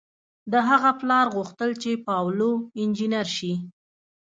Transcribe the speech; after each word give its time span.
د 0.51 0.53
هغه 0.69 0.91
پلار 0.99 1.25
غوښتل 1.35 1.69
چې 1.81 1.91
پاولو 2.07 2.51
انجنیر 2.81 3.27
شي. 3.37 3.53